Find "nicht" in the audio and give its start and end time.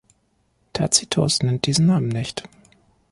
2.07-2.43